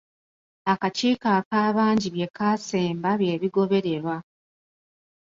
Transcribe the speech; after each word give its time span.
Akakiiko 0.71 1.27
akaabangi 1.39 2.07
bye 2.15 2.27
kaasemba 2.35 3.09
bye 3.19 3.33
bigobererwa. 3.41 4.15